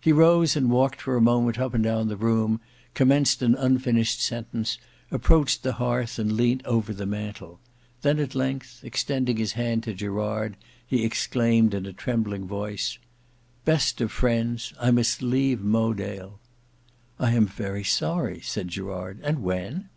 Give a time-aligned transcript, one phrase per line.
[0.00, 2.60] He rose and walked for a moment up and down the room,
[2.94, 4.76] commenced an unfinished sentence,
[5.08, 7.60] approached the hearth and leant over the mantel;
[8.02, 12.98] and then at length extending his hand to Gerard he exclaimed, in a trembling voice,
[13.64, 16.40] "Best of friends, I must leave Mowedale."
[17.20, 19.90] "I am very sorry," said Gerard; "and when?"